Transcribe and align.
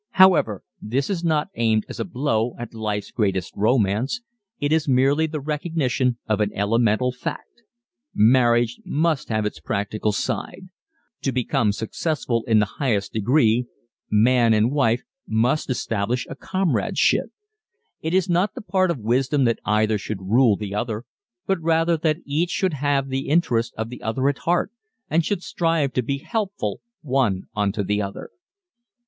However, 0.13 0.63
this 0.81 1.11
is 1.11 1.23
not 1.23 1.49
aimed 1.53 1.85
as 1.87 1.99
a 1.99 2.03
blow 2.05 2.55
at 2.57 2.73
life's 2.73 3.11
greatest 3.11 3.53
romance... 3.55 4.21
it 4.59 4.71
is 4.71 4.87
merely 4.87 5.27
the 5.27 5.39
recognition 5.39 6.17
of 6.27 6.41
an 6.41 6.49
elemental 6.55 7.11
fact.... 7.11 7.61
Marriage 8.11 8.79
must 8.83 9.29
have 9.29 9.45
its 9.45 9.59
practical 9.59 10.11
side. 10.11 10.69
To 11.21 11.31
become 11.31 11.71
successful 11.71 12.43
in 12.47 12.57
the 12.57 12.65
highest 12.65 13.13
degree 13.13 13.67
man 14.09 14.55
and 14.55 14.71
wife 14.71 15.03
must 15.27 15.69
establish 15.69 16.25
a 16.27 16.35
comradeship. 16.35 17.27
It 18.01 18.15
is 18.15 18.27
not 18.27 18.55
the 18.55 18.61
part 18.63 18.89
of 18.89 18.97
wisdom 18.97 19.43
that 19.43 19.59
either 19.65 19.99
should 19.99 20.17
rule 20.31 20.57
the 20.57 20.73
other, 20.73 21.05
but 21.45 21.61
rather 21.61 21.95
that 21.97 22.17
each 22.25 22.49
should 22.49 22.73
have 22.73 23.09
the 23.09 23.27
interest 23.29 23.71
of 23.77 23.89
the 23.89 24.01
other 24.01 24.27
at 24.29 24.39
heart 24.39 24.71
and 25.11 25.23
should 25.23 25.43
strive 25.43 25.93
to 25.93 26.01
be 26.01 26.17
helpful 26.17 26.81
one 27.03 27.43
unto 27.55 27.83
the 27.83 28.01
other. 28.01 28.31